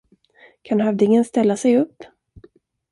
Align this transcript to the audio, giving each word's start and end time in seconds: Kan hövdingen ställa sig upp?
Kan 0.61 0.79
hövdingen 0.81 1.25
ställa 1.25 1.57
sig 1.57 1.77
upp? 1.77 2.03